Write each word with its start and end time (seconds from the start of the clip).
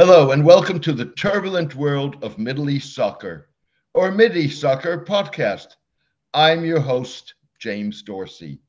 Hello, 0.00 0.30
and 0.30 0.44
welcome 0.44 0.78
to 0.78 0.92
the 0.92 1.06
turbulent 1.06 1.74
world 1.74 2.22
of 2.22 2.38
Middle 2.38 2.70
East 2.70 2.94
soccer 2.94 3.48
or 3.94 4.14
East 4.22 4.60
Soccer 4.60 5.04
podcast. 5.04 5.74
I'm 6.32 6.64
your 6.64 6.78
host, 6.78 7.34
James 7.58 8.02
Dorsey. 8.02 8.60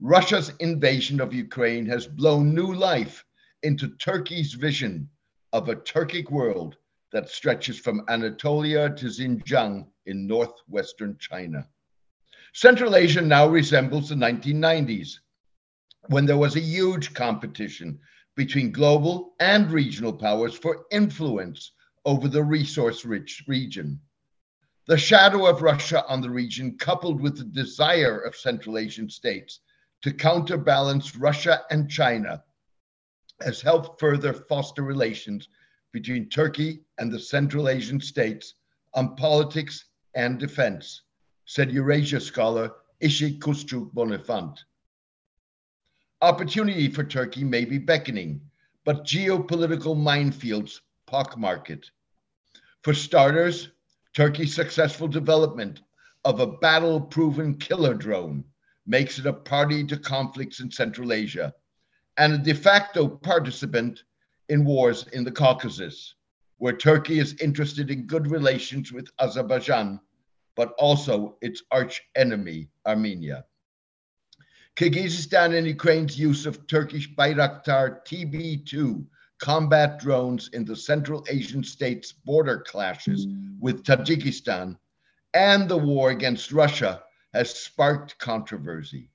Russia's 0.00 0.50
invasion 0.58 1.20
of 1.20 1.32
Ukraine 1.32 1.86
has 1.86 2.08
blown 2.08 2.52
new 2.52 2.74
life 2.74 3.24
into 3.62 3.90
Turkey's 3.98 4.54
vision 4.54 5.08
of 5.52 5.68
a 5.68 5.76
Turkic 5.76 6.28
world 6.32 6.76
that 7.12 7.28
stretches 7.28 7.78
from 7.78 8.04
Anatolia 8.08 8.90
to 8.96 9.06
Xinjiang 9.06 9.86
in 10.06 10.26
northwestern 10.26 11.16
China. 11.20 11.68
Central 12.52 12.96
Asia 12.96 13.20
now 13.20 13.46
resembles 13.46 14.08
the 14.08 14.16
1990s, 14.16 15.20
when 16.08 16.26
there 16.26 16.36
was 16.36 16.56
a 16.56 16.60
huge 16.60 17.14
competition 17.14 18.00
between 18.36 18.72
global 18.72 19.34
and 19.40 19.70
regional 19.70 20.12
powers 20.12 20.54
for 20.54 20.86
influence 20.90 21.72
over 22.04 22.28
the 22.28 22.42
resource 22.42 23.04
rich 23.04 23.44
region. 23.46 24.00
The 24.86 24.98
shadow 24.98 25.46
of 25.46 25.62
Russia 25.62 26.04
on 26.06 26.20
the 26.20 26.30
region, 26.30 26.76
coupled 26.76 27.20
with 27.20 27.38
the 27.38 27.44
desire 27.44 28.18
of 28.18 28.36
Central 28.36 28.76
Asian 28.76 29.08
states 29.08 29.60
to 30.02 30.12
counterbalance 30.12 31.16
Russia 31.16 31.62
and 31.70 31.90
China, 31.90 32.42
has 33.40 33.62
helped 33.62 33.98
further 33.98 34.32
foster 34.32 34.82
relations 34.82 35.48
between 35.92 36.28
Turkey 36.28 36.84
and 36.98 37.10
the 37.10 37.18
Central 37.18 37.68
Asian 37.68 38.00
states 38.00 38.54
on 38.92 39.16
politics 39.16 39.86
and 40.14 40.38
defense, 40.38 41.02
said 41.46 41.72
Eurasia 41.72 42.20
scholar 42.20 42.70
Işık 43.00 43.38
Kuşçu 43.40 43.92
Bonnenfant. 43.94 44.58
Opportunity 46.24 46.88
for 46.88 47.04
Turkey 47.04 47.44
may 47.44 47.66
be 47.66 47.76
beckoning, 47.76 48.40
but 48.86 49.04
geopolitical 49.04 49.94
minefields 49.94 50.80
pockmark 51.06 51.68
it. 51.68 51.90
For 52.82 52.94
starters, 52.94 53.68
Turkey's 54.14 54.54
successful 54.54 55.06
development 55.06 55.82
of 56.24 56.40
a 56.40 56.46
battle 56.46 56.98
proven 56.98 57.58
killer 57.58 57.92
drone 57.92 58.42
makes 58.86 59.18
it 59.18 59.26
a 59.26 59.34
party 59.34 59.84
to 59.84 59.98
conflicts 59.98 60.60
in 60.60 60.70
Central 60.70 61.12
Asia 61.12 61.52
and 62.16 62.32
a 62.32 62.38
de 62.38 62.54
facto 62.54 63.06
participant 63.06 64.04
in 64.48 64.64
wars 64.64 65.06
in 65.12 65.24
the 65.24 65.30
Caucasus, 65.30 66.14
where 66.56 66.74
Turkey 66.74 67.18
is 67.18 67.38
interested 67.42 67.90
in 67.90 68.06
good 68.06 68.30
relations 68.30 68.90
with 68.92 69.12
Azerbaijan, 69.18 70.00
but 70.54 70.72
also 70.78 71.36
its 71.42 71.62
arch 71.70 72.00
enemy, 72.14 72.70
Armenia. 72.86 73.44
Kyrgyzstan 74.76 75.56
and 75.56 75.68
Ukraine's 75.68 76.18
use 76.18 76.46
of 76.46 76.66
Turkish 76.66 77.08
Bayraktar 77.14 78.04
TB2 78.04 79.06
combat 79.38 80.00
drones 80.00 80.48
in 80.48 80.64
the 80.64 80.74
Central 80.74 81.24
Asian 81.28 81.62
states' 81.62 82.10
border 82.10 82.58
clashes 82.58 83.28
with 83.60 83.84
Tajikistan 83.84 84.76
and 85.32 85.68
the 85.68 85.76
war 85.76 86.10
against 86.10 86.50
Russia 86.50 87.04
has 87.32 87.54
sparked 87.54 88.18
controversy. 88.18 89.10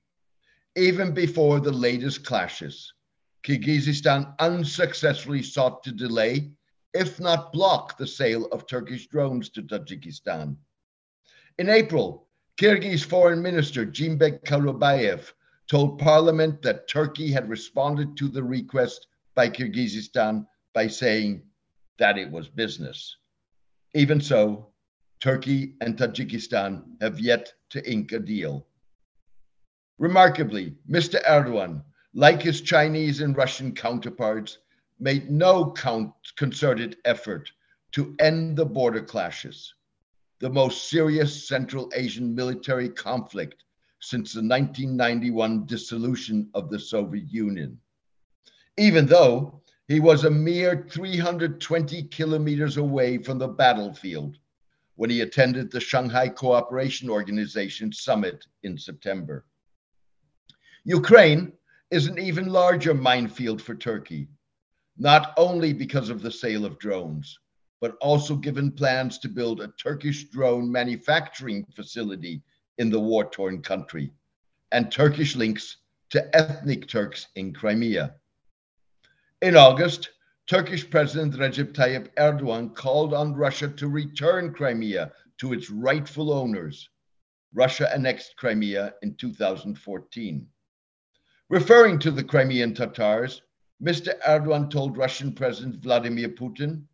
Even 0.76 1.12
before 1.12 1.60
the 1.60 1.72
latest 1.72 2.24
clashes, 2.24 2.94
Kyrgyzstan 3.42 4.34
unsuccessfully 4.38 5.42
sought 5.42 5.82
to 5.82 5.92
delay, 5.92 6.52
if 6.94 7.20
not 7.20 7.52
block, 7.52 7.98
the 7.98 8.06
sale 8.06 8.46
of 8.46 8.66
Turkish 8.66 9.08
drones 9.08 9.50
to 9.50 9.62
Tajikistan. 9.62 10.56
In 11.58 11.68
April, 11.68 12.28
Kyrgyz 12.56 13.04
Foreign 13.04 13.42
Minister 13.42 13.84
Jeenbek 13.84 14.44
Kulubaev 14.44 15.32
told 15.70 16.00
parliament 16.00 16.60
that 16.62 16.88
Turkey 16.88 17.30
had 17.30 17.48
responded 17.48 18.16
to 18.16 18.26
the 18.26 18.42
request 18.42 19.06
by 19.36 19.48
Kyrgyzstan 19.48 20.44
by 20.74 20.88
saying 20.88 21.40
that 21.96 22.18
it 22.18 22.28
was 22.28 22.48
business. 22.48 23.16
Even 23.94 24.20
so, 24.20 24.72
Turkey 25.20 25.74
and 25.80 25.96
Tajikistan 25.96 26.82
have 27.00 27.20
yet 27.20 27.52
to 27.68 27.88
ink 27.88 28.10
a 28.10 28.18
deal. 28.18 28.66
Remarkably, 29.98 30.74
Mr. 30.90 31.22
Erdogan, 31.24 31.84
like 32.14 32.42
his 32.42 32.62
Chinese 32.62 33.20
and 33.20 33.36
Russian 33.36 33.72
counterparts, 33.72 34.58
made 34.98 35.30
no 35.30 35.72
concerted 36.36 36.96
effort 37.04 37.48
to 37.92 38.16
end 38.18 38.56
the 38.56 38.66
border 38.66 39.02
clashes, 39.02 39.72
the 40.40 40.50
most 40.50 40.90
serious 40.90 41.46
Central 41.46 41.92
Asian 41.94 42.34
military 42.34 42.88
conflict 42.88 43.62
since 44.00 44.32
the 44.32 44.40
1991 44.40 45.66
dissolution 45.66 46.48
of 46.54 46.70
the 46.70 46.78
Soviet 46.78 47.30
Union. 47.30 47.78
Even 48.78 49.06
though 49.06 49.62
he 49.88 50.00
was 50.00 50.24
a 50.24 50.30
mere 50.30 50.86
320 50.88 52.04
kilometers 52.04 52.76
away 52.76 53.18
from 53.18 53.38
the 53.38 53.48
battlefield 53.48 54.38
when 54.96 55.10
he 55.10 55.20
attended 55.20 55.70
the 55.70 55.80
Shanghai 55.80 56.28
Cooperation 56.28 57.10
Organization 57.10 57.92
summit 57.92 58.46
in 58.62 58.78
September. 58.78 59.44
Ukraine 60.84 61.52
is 61.90 62.06
an 62.06 62.18
even 62.18 62.48
larger 62.48 62.94
minefield 62.94 63.60
for 63.60 63.74
Turkey, 63.74 64.28
not 64.96 65.34
only 65.36 65.72
because 65.72 66.08
of 66.08 66.22
the 66.22 66.30
sale 66.30 66.64
of 66.64 66.78
drones, 66.78 67.38
but 67.80 67.96
also 68.00 68.36
given 68.36 68.70
plans 68.70 69.18
to 69.18 69.28
build 69.28 69.60
a 69.60 69.72
Turkish 69.82 70.24
drone 70.24 70.70
manufacturing 70.70 71.66
facility 71.74 72.42
in 72.80 72.88
the 72.88 72.98
war 72.98 73.28
torn 73.30 73.60
country, 73.60 74.10
and 74.72 74.90
Turkish 74.90 75.36
links 75.36 75.76
to 76.08 76.34
ethnic 76.34 76.88
Turks 76.88 77.26
in 77.34 77.52
Crimea. 77.52 78.14
In 79.42 79.54
August, 79.54 80.08
Turkish 80.46 80.88
President 80.88 81.34
Recep 81.34 81.74
Tayyip 81.74 82.08
Erdogan 82.16 82.74
called 82.74 83.12
on 83.12 83.34
Russia 83.34 83.68
to 83.68 83.86
return 83.86 84.54
Crimea 84.54 85.12
to 85.36 85.52
its 85.52 85.68
rightful 85.68 86.32
owners. 86.32 86.88
Russia 87.52 87.86
annexed 87.94 88.34
Crimea 88.38 88.94
in 89.02 89.14
2014. 89.14 90.46
Referring 91.50 91.98
to 91.98 92.10
the 92.10 92.24
Crimean 92.24 92.74
Tatars, 92.74 93.42
Mr. 93.82 94.18
Erdogan 94.26 94.70
told 94.70 94.96
Russian 94.96 95.34
President 95.34 95.82
Vladimir 95.82 96.30
Putin, 96.30 96.84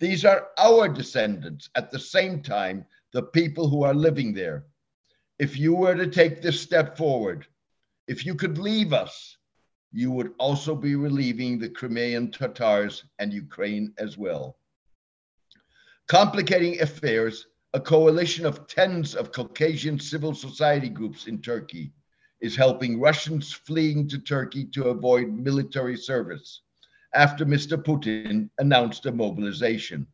These 0.00 0.24
are 0.24 0.48
our 0.58 0.88
descendants, 0.88 1.70
at 1.76 1.92
the 1.92 2.00
same 2.00 2.42
time, 2.42 2.84
the 3.12 3.22
people 3.22 3.68
who 3.68 3.84
are 3.84 3.94
living 3.94 4.34
there 4.34 4.64
if 5.38 5.58
you 5.58 5.74
were 5.74 5.94
to 5.94 6.06
take 6.06 6.40
this 6.40 6.60
step 6.60 6.96
forward, 6.96 7.46
if 8.08 8.24
you 8.24 8.34
could 8.34 8.58
leave 8.58 8.92
us, 8.92 9.36
you 9.92 10.10
would 10.10 10.32
also 10.38 10.74
be 10.74 10.96
relieving 10.96 11.58
the 11.58 11.68
Crimean 11.68 12.30
Tatars 12.30 13.04
and 13.18 13.32
Ukraine 13.32 13.92
as 13.98 14.16
well. 14.16 14.58
Complicating 16.08 16.80
affairs, 16.80 17.46
a 17.74 17.80
coalition 17.80 18.46
of 18.46 18.66
tens 18.66 19.14
of 19.14 19.32
Caucasian 19.32 19.98
civil 19.98 20.34
society 20.34 20.88
groups 20.88 21.26
in 21.26 21.42
Turkey 21.42 21.92
is 22.40 22.56
helping 22.56 23.00
Russians 23.00 23.52
fleeing 23.52 24.08
to 24.08 24.18
Turkey 24.18 24.64
to 24.66 24.88
avoid 24.88 25.32
military 25.32 25.96
service 25.96 26.62
after 27.14 27.44
Mr. 27.44 27.82
Putin 27.82 28.48
announced 28.58 29.06
a 29.06 29.12
mobilization. 29.12 30.06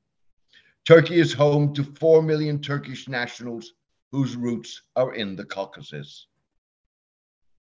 Turkey 0.86 1.20
is 1.20 1.32
home 1.32 1.74
to 1.74 1.84
4 1.84 2.22
million 2.22 2.60
Turkish 2.60 3.08
nationals 3.08 3.74
whose 4.12 4.36
roots 4.36 4.82
are 4.94 5.14
in 5.14 5.34
the 5.34 5.44
Caucasus. 5.44 6.26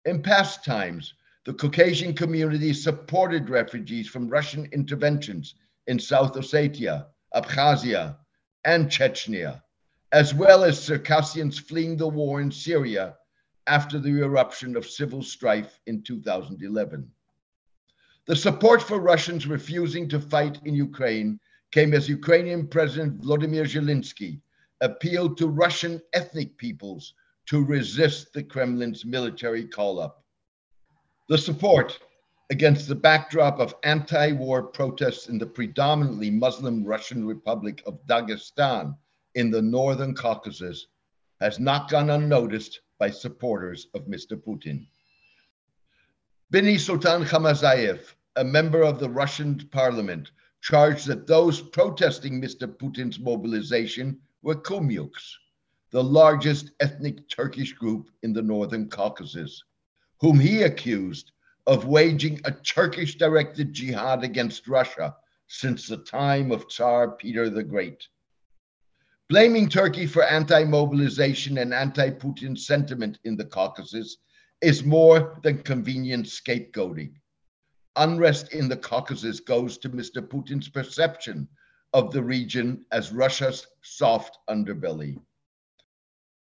In 0.04 0.22
past 0.22 0.62
times, 0.62 1.14
the 1.46 1.54
Caucasian 1.54 2.14
community 2.14 2.74
supported 2.74 3.48
refugees 3.48 4.08
from 4.08 4.28
Russian 4.28 4.68
interventions 4.72 5.54
in 5.86 5.98
South 5.98 6.34
Ossetia, 6.34 7.06
Abkhazia, 7.34 8.18
and 8.64 8.90
Chechnya, 8.90 9.62
as 10.12 10.34
well 10.34 10.64
as 10.64 10.80
Circassians 10.80 11.58
fleeing 11.58 11.96
the 11.96 12.08
war 12.08 12.42
in 12.42 12.50
Syria 12.50 13.16
after 13.66 13.98
the 13.98 14.22
eruption 14.22 14.76
of 14.76 14.86
civil 14.86 15.22
strife 15.22 15.80
in 15.86 16.02
2011. 16.02 17.10
The 18.26 18.36
support 18.36 18.82
for 18.82 19.00
Russians 19.00 19.46
refusing 19.46 20.08
to 20.10 20.20
fight 20.20 20.60
in 20.64 20.74
Ukraine 20.74 21.40
came 21.72 21.94
as 21.94 22.08
Ukrainian 22.08 22.68
President 22.68 23.22
Vladimir 23.22 23.64
Zelensky 23.64 24.40
appealed 24.80 25.36
to 25.38 25.48
Russian 25.48 26.00
ethnic 26.12 26.56
peoples 26.56 27.14
to 27.46 27.64
resist 27.64 28.32
the 28.32 28.42
Kremlin's 28.42 29.04
military 29.04 29.66
call 29.66 30.00
up. 30.00 30.24
The 31.28 31.38
support 31.38 31.98
against 32.50 32.88
the 32.88 32.94
backdrop 32.94 33.58
of 33.58 33.74
anti 33.84 34.32
war 34.32 34.62
protests 34.62 35.28
in 35.28 35.38
the 35.38 35.46
predominantly 35.46 36.30
Muslim 36.30 36.84
Russian 36.84 37.26
Republic 37.26 37.82
of 37.86 38.04
Dagestan 38.06 38.96
in 39.34 39.50
the 39.50 39.62
northern 39.62 40.14
Caucasus 40.14 40.86
has 41.40 41.58
not 41.58 41.90
gone 41.90 42.10
unnoticed 42.10 42.80
by 42.98 43.10
supporters 43.10 43.88
of 43.94 44.06
Mr. 44.06 44.36
Putin. 44.36 44.86
Bini 46.50 46.78
Sultan 46.78 47.24
Khamzhayev, 47.24 48.14
a 48.36 48.44
member 48.44 48.82
of 48.82 49.00
the 49.00 49.10
Russian 49.10 49.58
parliament, 49.72 50.30
charged 50.60 51.06
that 51.06 51.26
those 51.26 51.60
protesting 51.60 52.40
Mr. 52.40 52.66
Putin's 52.66 53.18
mobilization 53.18 54.20
were 54.44 54.54
Kumyks, 54.54 55.38
the 55.90 56.04
largest 56.04 56.72
ethnic 56.80 57.30
Turkish 57.30 57.72
group 57.72 58.10
in 58.22 58.34
the 58.34 58.42
northern 58.42 58.90
Caucasus, 58.90 59.64
whom 60.20 60.38
he 60.38 60.62
accused 60.64 61.32
of 61.66 61.86
waging 61.86 62.38
a 62.44 62.52
Turkish 62.52 63.16
directed 63.16 63.72
jihad 63.72 64.22
against 64.22 64.68
Russia 64.68 65.16
since 65.48 65.88
the 65.88 65.96
time 65.96 66.52
of 66.52 66.68
Tsar 66.68 67.12
Peter 67.12 67.48
the 67.48 67.62
Great. 67.62 68.06
Blaming 69.30 69.66
Turkey 69.66 70.06
for 70.06 70.22
anti 70.24 70.62
mobilization 70.62 71.56
and 71.56 71.72
anti 71.72 72.10
Putin 72.10 72.58
sentiment 72.58 73.18
in 73.24 73.38
the 73.38 73.46
Caucasus 73.46 74.18
is 74.60 74.84
more 74.84 75.40
than 75.42 75.62
convenient 75.62 76.26
scapegoating. 76.26 77.14
Unrest 77.96 78.52
in 78.52 78.68
the 78.68 78.76
Caucasus 78.76 79.40
goes 79.40 79.78
to 79.78 79.88
Mr. 79.88 80.20
Putin's 80.20 80.68
perception 80.68 81.48
of 81.94 82.12
the 82.12 82.22
region 82.22 82.84
as 82.90 83.12
Russia's 83.12 83.68
soft 83.82 84.38
underbelly. 84.50 85.16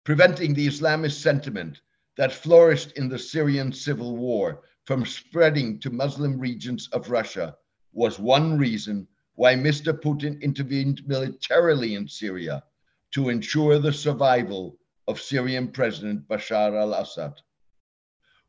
Preventing 0.05 0.53
the 0.53 0.67
Islamist 0.67 1.19
sentiment 1.21 1.81
that 2.17 2.31
flourished 2.31 2.91
in 2.91 3.09
the 3.09 3.17
Syrian 3.17 3.73
civil 3.73 4.15
war 4.15 4.61
from 4.85 5.05
spreading 5.05 5.79
to 5.79 5.89
Muslim 5.89 6.39
regions 6.39 6.87
of 6.93 7.09
Russia 7.09 7.57
was 7.91 8.19
one 8.19 8.59
reason 8.59 9.07
why 9.33 9.55
Mr. 9.55 9.91
Putin 9.91 10.39
intervened 10.41 11.01
militarily 11.07 11.95
in 11.95 12.07
Syria 12.07 12.63
to 13.11 13.29
ensure 13.29 13.79
the 13.79 13.93
survival 13.93 14.77
of 15.07 15.19
Syrian 15.19 15.69
President 15.71 16.27
Bashar 16.27 16.79
al 16.79 16.93
Assad. 16.93 17.33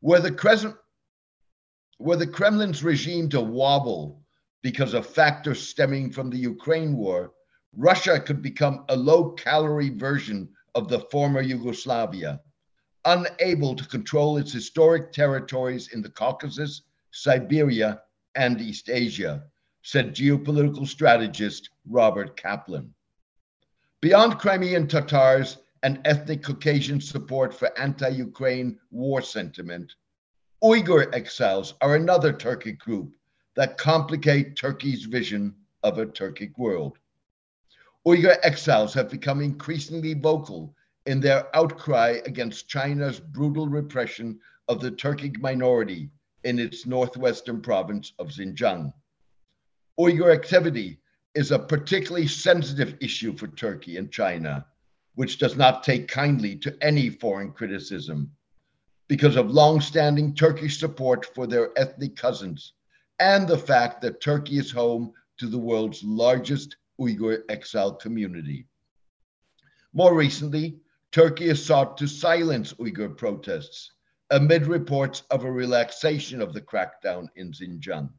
Were 0.01 0.19
the, 0.19 0.31
Kremlin's 2.27 2.83
regime 2.83 3.29
to 3.29 3.41
wobble 3.41 4.20
because 4.61 4.93
of 4.93 5.05
factors 5.07 5.67
stemming 5.67 6.11
from 6.11 6.29
the 6.29 6.37
Ukraine 6.37 6.95
war, 6.95 7.33
Russia 7.75 8.19
could 8.19 8.41
become 8.41 8.85
a 8.89 8.95
low 8.95 9.31
calorie 9.31 9.89
version 9.89 10.49
of 10.75 10.87
the 10.87 10.99
former 10.99 11.41
Yugoslavia, 11.41 12.41
unable 13.05 13.75
to 13.75 13.87
control 13.87 14.37
its 14.37 14.51
historic 14.51 15.11
territories 15.11 15.89
in 15.93 16.01
the 16.01 16.09
Caucasus, 16.09 16.81
Siberia, 17.11 18.01
and 18.35 18.61
East 18.61 18.89
Asia, 18.89 19.43
said 19.81 20.15
geopolitical 20.15 20.87
strategist 20.87 21.69
Robert 21.85 22.37
Kaplan. 22.37 22.93
Beyond 24.01 24.37
Crimean 24.37 24.87
Tatars 24.87 25.57
and 25.83 25.99
ethnic 26.05 26.43
Caucasian 26.43 27.01
support 27.01 27.53
for 27.53 27.77
anti 27.79 28.09
Ukraine 28.09 28.79
war 28.91 29.21
sentiment, 29.21 29.95
Uyghur 30.63 31.13
exiles 31.13 31.73
are 31.81 31.95
another 31.95 32.31
Turkic 32.31 32.77
group 32.77 33.11
that 33.55 33.77
complicate 33.77 34.55
Turkey's 34.55 35.05
vision 35.05 35.55
of 35.83 35.97
a 35.97 36.05
Turkic 36.05 36.57
world. 36.57 36.97
Uyghur 38.05 38.37
exiles 38.43 38.93
have 38.93 39.09
become 39.09 39.41
increasingly 39.41 40.13
vocal 40.13 40.75
in 41.05 41.19
their 41.19 41.55
outcry 41.55 42.19
against 42.25 42.67
China's 42.67 43.19
brutal 43.19 43.67
repression 43.67 44.39
of 44.67 44.79
the 44.79 44.91
Turkic 44.91 45.39
minority 45.39 46.09
in 46.43 46.59
its 46.59 46.85
northwestern 46.85 47.61
province 47.61 48.13
of 48.19 48.29
Xinjiang. 48.29 48.93
Uyghur 49.99 50.33
activity 50.33 50.99
is 51.35 51.51
a 51.51 51.59
particularly 51.59 52.27
sensitive 52.27 52.95
issue 53.01 53.35
for 53.35 53.47
Turkey 53.47 53.97
and 53.97 54.11
China, 54.11 54.65
which 55.15 55.37
does 55.37 55.55
not 55.55 55.83
take 55.83 56.07
kindly 56.07 56.55
to 56.55 56.75
any 56.81 57.09
foreign 57.09 57.51
criticism 57.51 58.31
because 59.07 59.35
of 59.35 59.51
long-standing 59.51 60.33
Turkish 60.33 60.79
support 60.79 61.25
for 61.35 61.45
their 61.45 61.77
ethnic 61.77 62.15
cousins 62.15 62.73
and 63.21 63.47
the 63.47 63.57
fact 63.57 64.01
that 64.01 64.19
Turkey 64.19 64.57
is 64.57 64.71
home 64.71 65.13
to 65.37 65.47
the 65.47 65.57
world's 65.57 66.03
largest 66.03 66.75
Uyghur 66.99 67.43
exile 67.49 67.93
community. 67.93 68.65
More 69.93 70.15
recently, 70.15 70.79
Turkey 71.11 71.47
has 71.49 71.63
sought 71.63 71.97
to 71.97 72.07
silence 72.07 72.73
Uyghur 72.73 73.15
protests 73.15 73.91
amid 74.31 74.65
reports 74.65 75.21
of 75.29 75.43
a 75.43 75.51
relaxation 75.51 76.41
of 76.41 76.53
the 76.53 76.61
crackdown 76.61 77.27
in 77.35 77.51
Xinjiang. 77.51 78.09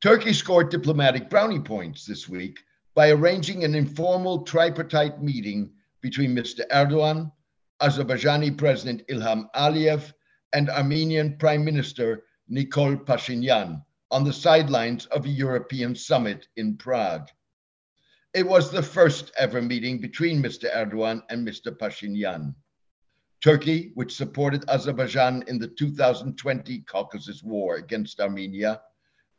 Turkey 0.00 0.32
scored 0.32 0.70
diplomatic 0.70 1.28
brownie 1.28 1.60
points 1.60 2.06
this 2.06 2.26
week 2.26 2.60
by 2.94 3.10
arranging 3.10 3.64
an 3.64 3.74
informal 3.74 4.44
tripartite 4.44 5.22
meeting 5.22 5.70
between 6.00 6.34
Mr. 6.34 6.60
Erdogan, 6.70 7.30
Azerbaijani 7.82 8.56
President 8.56 9.02
Ilham 9.08 9.46
Aliyev, 9.54 10.12
and 10.54 10.70
Armenian 10.70 11.36
Prime 11.36 11.64
Minister 11.64 12.22
Nikol 12.50 13.04
Pashinyan 13.04 13.84
on 14.10 14.24
the 14.24 14.32
sidelines 14.32 15.06
of 15.06 15.24
a 15.24 15.30
European 15.30 15.94
summit 15.94 16.46
in 16.56 16.76
Prague. 16.76 17.28
It 18.34 18.46
was 18.46 18.70
the 18.70 18.82
first 18.82 19.32
ever 19.38 19.62
meeting 19.62 20.00
between 20.00 20.42
Mr. 20.42 20.70
Erdogan 20.74 21.22
and 21.30 21.46
Mr. 21.46 21.76
Pashinyan. 21.76 22.54
Turkey, 23.40 23.92
which 23.94 24.14
supported 24.14 24.68
Azerbaijan 24.68 25.44
in 25.48 25.58
the 25.58 25.68
2020 25.68 26.80
Caucasus 26.80 27.42
War 27.42 27.76
against 27.76 28.20
Armenia, 28.20 28.82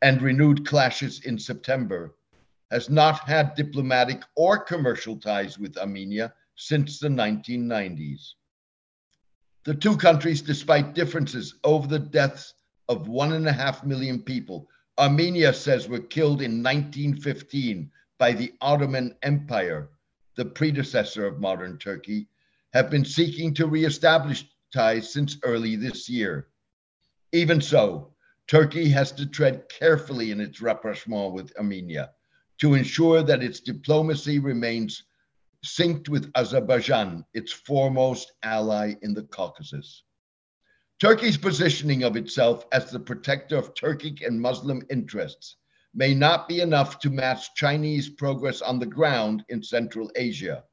and 0.02 0.20
renewed 0.20 0.66
clashes 0.66 1.20
in 1.24 1.38
September, 1.38 2.16
has 2.70 2.90
not 2.90 3.20
had 3.20 3.54
diplomatic 3.54 4.22
or 4.34 4.58
commercial 4.58 5.16
ties 5.16 5.58
with 5.58 5.78
Armenia 5.78 6.34
since 6.56 6.98
the 6.98 7.08
1990s. 7.08 8.32
The 9.64 9.74
two 9.74 9.96
countries, 9.96 10.42
despite 10.42 10.94
differences 10.94 11.54
over 11.64 11.86
the 11.86 11.98
deaths 11.98 12.54
of 12.88 13.08
one 13.08 13.32
and 13.32 13.48
a 13.48 13.52
half 13.52 13.84
million 13.84 14.20
people, 14.22 14.68
Armenia 14.98 15.52
says 15.52 15.88
were 15.88 16.00
killed 16.00 16.40
in 16.40 16.62
1915 16.62 17.90
by 18.18 18.32
the 18.32 18.52
Ottoman 18.60 19.14
Empire, 19.22 19.90
the 20.36 20.44
predecessor 20.44 21.26
of 21.26 21.40
modern 21.40 21.78
Turkey, 21.78 22.28
have 22.72 22.90
been 22.90 23.04
seeking 23.04 23.52
to 23.54 23.66
reestablish 23.66 24.44
ties 24.72 25.12
since 25.12 25.36
early 25.42 25.76
this 25.76 26.08
year. 26.08 26.48
Even 27.32 27.60
so, 27.60 28.14
Turkey 28.46 28.88
has 28.88 29.12
to 29.12 29.26
tread 29.26 29.68
carefully 29.68 30.30
in 30.30 30.40
its 30.40 30.60
rapprochement 30.60 31.32
with 31.32 31.56
Armenia 31.56 32.10
to 32.58 32.74
ensure 32.74 33.22
that 33.22 33.42
its 33.42 33.60
diplomacy 33.60 34.38
remains 34.38 35.02
synced 35.64 36.08
with 36.08 36.30
Azerbaijan, 36.36 37.24
its 37.34 37.52
foremost 37.52 38.32
ally 38.42 38.94
in 39.02 39.12
the 39.14 39.24
Caucasus. 39.24 40.04
Turkey's 40.98 41.36
positioning 41.36 42.04
of 42.04 42.16
itself 42.16 42.64
as 42.72 42.90
the 42.90 42.98
protector 42.98 43.58
of 43.58 43.74
Turkic 43.74 44.26
and 44.26 44.40
Muslim 44.40 44.82
interests 44.88 45.56
may 45.92 46.14
not 46.14 46.48
be 46.48 46.62
enough 46.62 46.98
to 47.00 47.10
match 47.10 47.54
Chinese 47.54 48.08
progress 48.08 48.62
on 48.62 48.78
the 48.78 48.86
ground 48.86 49.44
in 49.50 49.62
Central 49.62 50.10
Asia, 50.16 50.64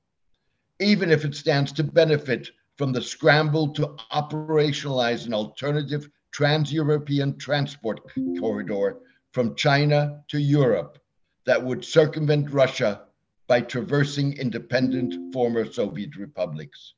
even 0.80 1.12
if 1.12 1.25
it 1.25 1.36
stands 1.36 1.74
to 1.74 1.84
benefit 1.84 2.52
from 2.78 2.94
the 2.94 3.02
scramble 3.02 3.68
to 3.74 3.98
operationalize 4.14 5.25
an 5.25 5.34
alternative 5.34 6.10
trans-European 6.31 7.38
transport 7.38 8.00
corridor 8.40 9.00
from 9.34 9.56
China 9.56 10.24
to 10.30 10.40
Europe 10.40 11.00
that 11.46 11.62
would 11.62 11.84
circumvent 11.84 12.50
Russia 12.50 13.08
by 13.48 13.60
traversing 13.60 14.38
independent 14.38 15.34
former 15.34 15.70
Soviet 15.70 16.15
republics. 16.15 16.94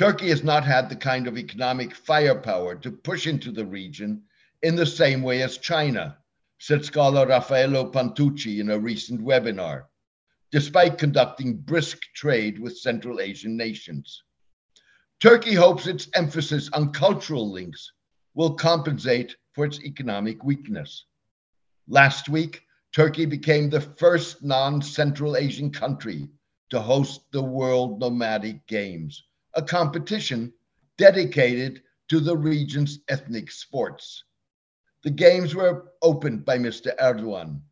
Turkey 0.00 0.30
has 0.30 0.42
not 0.42 0.64
had 0.64 0.88
the 0.88 0.96
kind 0.96 1.26
of 1.26 1.36
economic 1.36 1.94
firepower 1.94 2.74
to 2.74 2.90
push 2.90 3.26
into 3.26 3.52
the 3.52 3.66
region 3.66 4.22
in 4.62 4.74
the 4.74 4.86
same 4.86 5.20
way 5.22 5.42
as 5.42 5.58
China, 5.58 6.16
said 6.58 6.82
scholar 6.82 7.26
Raffaello 7.26 7.92
Pantucci 7.92 8.60
in 8.60 8.70
a 8.70 8.78
recent 8.78 9.20
webinar, 9.20 9.84
despite 10.50 10.96
conducting 10.96 11.58
brisk 11.58 12.00
trade 12.14 12.58
with 12.58 12.78
Central 12.78 13.20
Asian 13.20 13.58
nations. 13.58 14.22
Turkey 15.20 15.52
hopes 15.52 15.86
its 15.86 16.08
emphasis 16.14 16.70
on 16.72 16.94
cultural 16.94 17.52
links 17.52 17.92
will 18.32 18.54
compensate 18.54 19.36
for 19.52 19.66
its 19.66 19.80
economic 19.80 20.42
weakness. 20.42 21.04
Last 21.88 22.30
week, 22.30 22.62
Turkey 22.94 23.26
became 23.26 23.68
the 23.68 23.82
first 23.82 24.42
non 24.42 24.80
Central 24.80 25.36
Asian 25.36 25.70
country 25.70 26.30
to 26.70 26.80
host 26.80 27.20
the 27.32 27.42
World 27.42 28.00
Nomadic 28.00 28.66
Games, 28.66 29.24
a 29.54 29.62
competition 29.62 30.52
dedicated 30.98 31.82
to 32.08 32.20
the 32.20 32.36
region's 32.36 33.00
ethnic 33.08 33.50
sports. 33.50 34.24
The 35.02 35.10
games 35.10 35.54
were 35.54 35.92
opened 36.02 36.44
by 36.44 36.58
Mr. 36.58 36.94
Erdogan, 36.98 37.62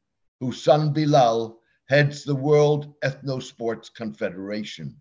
whose 0.40 0.62
son 0.62 0.92
Bilal 0.92 1.60
heads 1.88 2.24
the 2.24 2.34
World 2.34 2.94
Ethno 3.02 3.42
Sports 3.42 3.88
Confederation. 3.90 4.96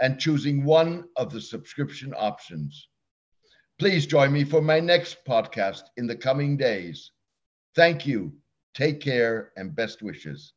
and 0.00 0.18
choosing 0.18 0.64
one 0.64 1.04
of 1.16 1.32
the 1.32 1.40
subscription 1.40 2.12
options. 2.16 2.88
Please 3.78 4.06
join 4.06 4.32
me 4.32 4.42
for 4.42 4.60
my 4.60 4.80
next 4.80 5.24
podcast 5.24 5.82
in 5.96 6.08
the 6.08 6.16
coming 6.16 6.56
days. 6.56 7.12
Thank 7.76 8.04
you. 8.06 8.32
Take 8.74 9.00
care 9.00 9.52
and 9.56 9.76
best 9.76 10.02
wishes. 10.02 10.54